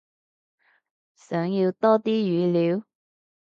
[1.13, 2.83] 想要多啲語料？